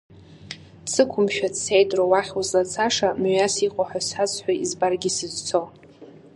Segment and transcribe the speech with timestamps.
[0.85, 5.61] Дсықәымшәац, сеидру уахь узлацаша, мҩас иҟоу ҳәа сазҳәо, избаргьы сызцо?